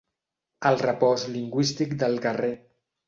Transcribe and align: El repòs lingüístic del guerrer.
El 0.69 0.79
repòs 0.83 1.25
lingüístic 1.35 1.93
del 2.05 2.19
guerrer. 2.25 2.51